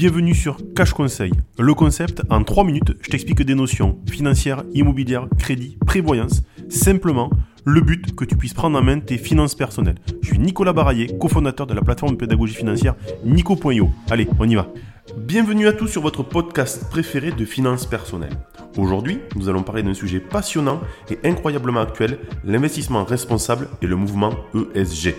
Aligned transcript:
Bienvenue 0.00 0.34
sur 0.34 0.56
Cash 0.74 0.94
Conseil. 0.94 1.30
Le 1.58 1.74
concept, 1.74 2.22
en 2.30 2.42
3 2.42 2.64
minutes, 2.64 2.96
je 3.02 3.10
t'explique 3.10 3.42
des 3.42 3.54
notions 3.54 3.98
financières, 4.10 4.64
immobilières, 4.72 5.28
crédit, 5.38 5.76
prévoyance. 5.84 6.40
Simplement, 6.70 7.28
le 7.66 7.82
but 7.82 8.16
que 8.16 8.24
tu 8.24 8.34
puisses 8.34 8.54
prendre 8.54 8.78
en 8.78 8.82
main 8.82 9.00
tes 9.00 9.18
finances 9.18 9.54
personnelles. 9.54 9.98
Je 10.22 10.28
suis 10.28 10.38
Nicolas 10.38 10.72
Baraillé, 10.72 11.18
cofondateur 11.18 11.66
de 11.66 11.74
la 11.74 11.82
plateforme 11.82 12.12
de 12.12 12.16
pédagogie 12.16 12.54
financière 12.54 12.94
Nico.io. 13.26 13.90
Allez, 14.08 14.26
on 14.38 14.48
y 14.48 14.54
va. 14.54 14.72
Bienvenue 15.18 15.66
à 15.66 15.74
tous 15.74 15.88
sur 15.88 16.00
votre 16.00 16.22
podcast 16.22 16.88
préféré 16.88 17.30
de 17.32 17.44
finances 17.44 17.84
personnelles. 17.84 18.38
Aujourd'hui, 18.78 19.18
nous 19.36 19.50
allons 19.50 19.62
parler 19.62 19.82
d'un 19.82 19.92
sujet 19.92 20.20
passionnant 20.20 20.80
et 21.10 21.18
incroyablement 21.28 21.80
actuel, 21.80 22.20
l'investissement 22.42 23.04
responsable 23.04 23.68
et 23.82 23.86
le 23.86 23.96
mouvement 23.96 24.32
ESG. 24.74 25.14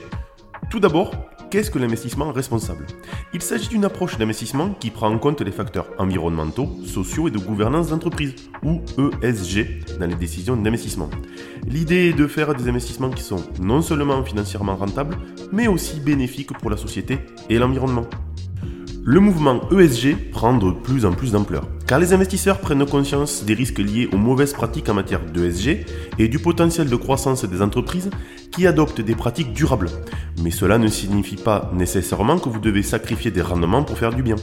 Tout 0.71 0.79
d'abord, 0.79 1.11
Qu'est-ce 1.49 1.69
que 1.69 1.79
l'investissement 1.79 2.31
responsable? 2.31 2.85
Il 3.33 3.41
s'agit 3.41 3.67
d'une 3.67 3.83
approche 3.83 4.17
d'investissement 4.17 4.69
qui 4.69 4.89
prend 4.89 5.11
en 5.11 5.17
compte 5.17 5.41
les 5.41 5.51
facteurs 5.51 5.89
environnementaux, 5.97 6.79
sociaux 6.85 7.27
et 7.27 7.31
de 7.31 7.39
gouvernance 7.39 7.89
d'entreprise, 7.89 8.35
ou 8.63 8.79
ESG, 9.21 9.97
dans 9.99 10.05
les 10.05 10.15
décisions 10.15 10.55
d'investissement. 10.55 11.09
L'idée 11.67 12.07
est 12.07 12.13
de 12.13 12.25
faire 12.25 12.55
des 12.55 12.69
investissements 12.69 13.09
qui 13.09 13.21
sont 13.21 13.43
non 13.59 13.81
seulement 13.81 14.23
financièrement 14.23 14.77
rentables, 14.77 15.17
mais 15.51 15.67
aussi 15.67 15.99
bénéfiques 15.99 16.57
pour 16.57 16.69
la 16.69 16.77
société 16.77 17.19
et 17.49 17.59
l'environnement. 17.59 18.05
Le 19.03 19.19
mouvement 19.19 19.59
ESG 19.71 20.31
prend 20.31 20.55
de 20.55 20.71
plus 20.71 21.05
en 21.05 21.11
plus 21.11 21.33
d'ampleur, 21.33 21.67
car 21.91 21.99
les 21.99 22.13
investisseurs 22.13 22.59
prennent 22.59 22.85
conscience 22.85 23.43
des 23.43 23.53
risques 23.53 23.79
liés 23.79 24.07
aux 24.13 24.17
mauvaises 24.17 24.53
pratiques 24.53 24.87
en 24.87 24.93
matière 24.93 25.25
d'ESG 25.25 25.85
et 26.19 26.29
du 26.29 26.39
potentiel 26.39 26.89
de 26.89 26.95
croissance 26.95 27.43
des 27.43 27.61
entreprises 27.61 28.09
qui 28.49 28.65
adoptent 28.65 29.01
des 29.01 29.13
pratiques 29.13 29.51
durables. 29.51 29.89
Mais 30.41 30.51
cela 30.51 30.77
ne 30.77 30.87
signifie 30.87 31.35
pas 31.35 31.69
nécessairement 31.73 32.39
que 32.39 32.47
vous 32.47 32.61
devez 32.61 32.81
sacrifier 32.81 33.29
des 33.29 33.41
rendements 33.41 33.83
pour 33.83 33.97
faire 33.97 34.13
du 34.13 34.23
bien. 34.23 34.37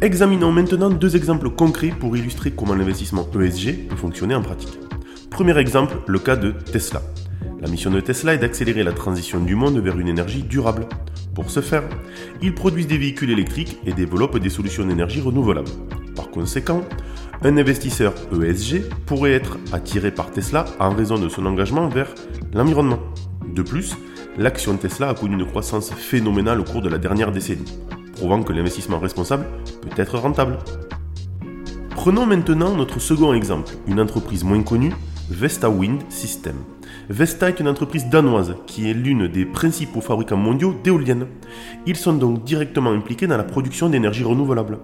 Examinons 0.00 0.52
maintenant 0.52 0.90
deux 0.90 1.16
exemples 1.16 1.50
concrets 1.50 1.88
pour 1.88 2.16
illustrer 2.16 2.52
comment 2.52 2.76
l'investissement 2.76 3.26
ESG 3.34 3.88
peut 3.88 3.96
fonctionner 3.96 4.36
en 4.36 4.42
pratique. 4.42 4.78
Premier 5.28 5.58
exemple, 5.58 5.96
le 6.06 6.20
cas 6.20 6.36
de 6.36 6.52
Tesla. 6.52 7.02
La 7.60 7.68
mission 7.68 7.90
de 7.90 7.98
Tesla 7.98 8.34
est 8.34 8.38
d'accélérer 8.38 8.84
la 8.84 8.92
transition 8.92 9.40
du 9.40 9.56
monde 9.56 9.78
vers 9.78 9.98
une 9.98 10.06
énergie 10.06 10.44
durable. 10.44 10.86
Pour 11.34 11.50
ce 11.50 11.62
faire, 11.62 11.82
ils 12.40 12.54
produisent 12.54 12.86
des 12.86 12.98
véhicules 12.98 13.30
électriques 13.30 13.78
et 13.86 13.92
développent 13.92 14.38
des 14.38 14.50
solutions 14.50 14.86
d'énergie 14.86 15.20
renouvelables. 15.20 15.68
Conséquent, 16.32 16.82
un 17.42 17.56
investisseur 17.56 18.14
ESG 18.32 18.82
pourrait 19.06 19.32
être 19.32 19.58
attiré 19.72 20.10
par 20.10 20.30
Tesla 20.30 20.64
en 20.78 20.90
raison 20.90 21.18
de 21.18 21.28
son 21.28 21.44
engagement 21.46 21.88
vers 21.88 22.14
l'environnement. 22.52 23.00
De 23.54 23.62
plus, 23.62 23.96
l'action 24.38 24.76
Tesla 24.76 25.08
a 25.08 25.14
connu 25.14 25.34
une 25.34 25.46
croissance 25.46 25.90
phénoménale 25.90 26.60
au 26.60 26.64
cours 26.64 26.82
de 26.82 26.88
la 26.88 26.98
dernière 26.98 27.32
décennie, 27.32 27.64
prouvant 28.14 28.42
que 28.42 28.52
l'investissement 28.52 28.98
responsable 28.98 29.46
peut 29.82 30.00
être 30.00 30.18
rentable. 30.18 30.58
Prenons 31.90 32.26
maintenant 32.26 32.76
notre 32.76 33.00
second 33.00 33.34
exemple, 33.34 33.72
une 33.86 34.00
entreprise 34.00 34.44
moins 34.44 34.62
connue, 34.62 34.92
Vesta 35.30 35.68
Wind 35.68 36.02
System. 36.08 36.56
Vesta 37.08 37.48
est 37.48 37.60
une 37.60 37.68
entreprise 37.68 38.08
danoise 38.08 38.54
qui 38.66 38.90
est 38.90 38.94
l'une 38.94 39.28
des 39.28 39.44
principaux 39.44 40.00
fabricants 40.00 40.36
mondiaux 40.36 40.74
d'éoliennes. 40.82 41.26
Ils 41.86 41.96
sont 41.96 42.14
donc 42.14 42.44
directement 42.44 42.90
impliqués 42.90 43.26
dans 43.26 43.36
la 43.36 43.44
production 43.44 43.88
d'énergie 43.88 44.24
renouvelable. 44.24 44.78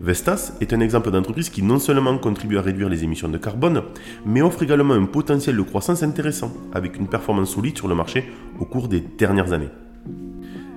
Vestas 0.00 0.52
est 0.60 0.72
un 0.72 0.80
exemple 0.80 1.10
d'entreprise 1.10 1.50
qui 1.50 1.62
non 1.62 1.78
seulement 1.78 2.18
contribue 2.18 2.58
à 2.58 2.62
réduire 2.62 2.88
les 2.88 3.04
émissions 3.04 3.28
de 3.28 3.38
carbone, 3.38 3.82
mais 4.26 4.42
offre 4.42 4.62
également 4.62 4.94
un 4.94 5.04
potentiel 5.04 5.56
de 5.56 5.62
croissance 5.62 6.02
intéressant, 6.02 6.52
avec 6.72 6.96
une 6.96 7.08
performance 7.08 7.54
solide 7.54 7.76
sur 7.76 7.88
le 7.88 7.94
marché 7.94 8.30
au 8.58 8.64
cours 8.64 8.88
des 8.88 9.00
dernières 9.00 9.52
années. 9.52 9.70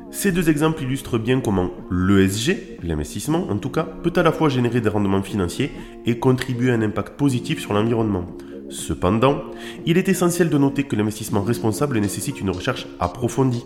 Ces 0.10 0.32
deux 0.32 0.50
exemples 0.50 0.84
illustrent 0.84 1.18
bien 1.18 1.42
comment 1.42 1.72
l'ESG, 1.92 2.80
l'investissement 2.82 3.48
en 3.50 3.58
tout 3.58 3.70
cas, 3.70 3.84
peut 3.84 4.14
à 4.16 4.23
la 4.23 4.32
fois 4.32 4.50
générer 4.50 4.82
des 4.82 4.90
rendements 4.90 5.22
financiers 5.22 5.72
et 6.06 6.18
contribuer 6.18 6.72
à 6.72 6.76
un 6.76 6.82
impact 6.82 7.18
positif 7.18 7.60
sur 7.60 7.73
l'environnement. 7.73 8.26
Cependant, 8.70 9.44
il 9.86 9.98
est 9.98 10.10
essentiel 10.10 10.50
de 10.50 10.58
noter 10.58 10.84
que 10.84 10.95
l'investissement 10.95 11.42
responsable 11.42 12.00
nécessite 12.00 12.42
une 12.42 12.50
recherche 12.50 12.88
approfondie. 13.00 13.64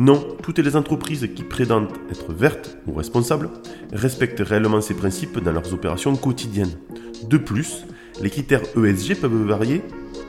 Non, 0.00 0.24
toutes 0.44 0.60
les 0.60 0.76
entreprises 0.76 1.28
qui 1.34 1.42
prétendent 1.42 1.88
être 2.08 2.32
vertes 2.32 2.78
ou 2.86 2.92
responsables 2.92 3.50
respectent 3.92 4.44
réellement 4.46 4.80
ces 4.80 4.94
principes 4.94 5.40
dans 5.40 5.50
leurs 5.50 5.74
opérations 5.74 6.14
quotidiennes. 6.14 6.78
De 7.28 7.36
plus, 7.36 7.84
les 8.22 8.30
critères 8.30 8.62
ESG 8.76 9.16
peuvent 9.16 9.44
varier 9.44 9.82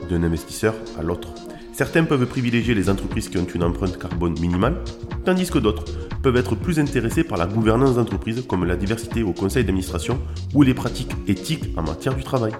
d'un 0.08 0.24
investisseur 0.24 0.74
à 0.98 1.04
l'autre. 1.04 1.28
Certains 1.72 2.02
peuvent 2.02 2.26
privilégier 2.26 2.74
les 2.74 2.90
entreprises 2.90 3.28
qui 3.28 3.38
ont 3.38 3.46
une 3.46 3.62
empreinte 3.62 3.96
carbone 3.96 4.36
minimale, 4.40 4.82
tandis 5.24 5.48
que 5.48 5.60
d'autres 5.60 5.84
peuvent 6.20 6.36
être 6.36 6.56
plus 6.56 6.80
intéressés 6.80 7.22
par 7.22 7.38
la 7.38 7.46
gouvernance 7.46 7.94
d'entreprise 7.94 8.42
comme 8.48 8.64
la 8.64 8.74
diversité 8.74 9.22
au 9.22 9.32
conseil 9.32 9.62
d'administration 9.62 10.18
ou 10.52 10.62
les 10.62 10.74
pratiques 10.74 11.14
éthiques 11.28 11.72
en 11.76 11.84
matière 11.84 12.16
du 12.16 12.24
travail. 12.24 12.54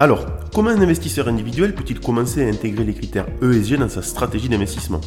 Alors, 0.00 0.26
comment 0.52 0.68
un 0.68 0.82
investisseur 0.82 1.28
individuel 1.28 1.74
peut-il 1.74 1.98
commencer 1.98 2.44
à 2.44 2.48
intégrer 2.50 2.84
les 2.84 2.92
critères 2.92 3.26
ESG 3.40 3.78
dans 3.78 3.88
sa 3.88 4.02
stratégie 4.02 4.50
d'investissement? 4.50 5.00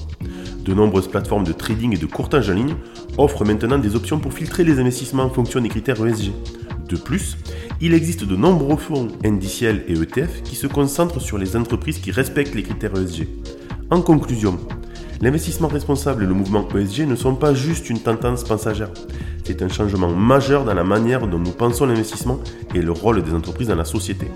De 0.66 0.74
nombreuses 0.74 1.08
plateformes 1.08 1.44
de 1.44 1.54
trading 1.54 1.94
et 1.94 1.98
de 1.98 2.06
courtage 2.06 2.50
en 2.50 2.54
ligne 2.54 2.76
offrent 3.18 3.46
maintenant 3.46 3.78
des 3.78 3.96
options 3.96 4.20
pour 4.20 4.34
filtrer 4.34 4.64
les 4.64 4.80
investissements 4.80 5.24
en 5.24 5.30
fonction 5.30 5.62
des 5.62 5.70
critères 5.70 6.06
ESG. 6.06 6.32
De 6.88 6.98
plus, 6.98 7.38
il 7.82 7.94
existe 7.94 8.26
de 8.26 8.36
nombreux 8.36 8.78
fonds 8.78 9.08
indiciels 9.24 9.84
et 9.88 9.94
ETF 9.94 10.44
qui 10.44 10.56
se 10.56 10.68
concentrent 10.68 11.22
sur 11.22 11.38
les 11.38 11.56
entreprises 11.56 12.00
qui 12.00 12.12
respectent 12.12 12.56
les 12.56 12.64
critères 12.64 12.96
ESG. 12.96 13.28
En 13.90 14.02
conclusion, 14.02 14.60
l'investissement 15.22 15.68
responsable 15.68 16.24
et 16.24 16.28
le 16.28 16.34
mouvement 16.34 16.68
ESG 16.76 17.08
ne 17.08 17.16
sont 17.16 17.36
pas 17.36 17.54
juste 17.54 17.90
une 17.90 18.00
tendance 18.00 18.44
passagère. 18.44 18.90
C'est 19.44 19.62
un 19.62 19.70
changement 19.70 20.10
majeur 20.10 20.66
dans 20.66 20.74
la 20.74 20.84
manière 20.84 21.28
dont 21.28 21.40
nous 21.40 21.52
pensons 21.52 21.86
l'investissement 21.86 22.40
et 22.76 22.82
le 22.82 22.92
rôle 22.92 23.24
des 23.24 23.34
entreprises 23.34 23.70
dans 23.70 23.76
la 23.76 23.86
société. 23.86 24.28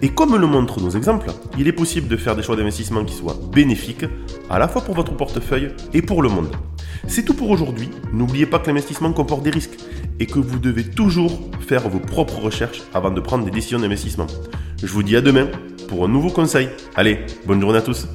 Et 0.00 0.08
comme 0.08 0.36
le 0.36 0.46
montrent 0.46 0.80
nos 0.80 0.90
exemples, 0.90 1.30
il 1.58 1.68
est 1.68 1.72
possible 1.72 2.08
de 2.08 2.16
faire 2.16 2.34
des 2.34 2.42
choix 2.42 2.56
d'investissement 2.56 3.04
qui 3.04 3.14
soient 3.14 3.36
bénéfiques, 3.52 4.04
à 4.50 4.58
la 4.58 4.68
fois 4.68 4.82
pour 4.82 4.94
votre 4.94 5.16
portefeuille 5.16 5.72
et 5.92 6.02
pour 6.02 6.22
le 6.22 6.28
monde. 6.28 6.48
C'est 7.06 7.24
tout 7.24 7.34
pour 7.34 7.50
aujourd'hui. 7.50 7.90
N'oubliez 8.12 8.46
pas 8.46 8.58
que 8.58 8.68
l'investissement 8.68 9.12
comporte 9.12 9.42
des 9.42 9.50
risques 9.50 9.78
et 10.20 10.26
que 10.26 10.38
vous 10.38 10.58
devez 10.58 10.84
toujours 10.84 11.40
faire 11.60 11.88
vos 11.88 11.98
propres 11.98 12.38
recherches 12.38 12.82
avant 12.94 13.10
de 13.10 13.20
prendre 13.20 13.44
des 13.44 13.50
décisions 13.50 13.80
d'investissement. 13.80 14.26
Je 14.82 14.86
vous 14.86 15.02
dis 15.02 15.16
à 15.16 15.20
demain 15.20 15.48
pour 15.88 16.04
un 16.04 16.08
nouveau 16.08 16.30
conseil. 16.30 16.68
Allez, 16.94 17.20
bonne 17.46 17.60
journée 17.60 17.78
à 17.78 17.82
tous. 17.82 18.06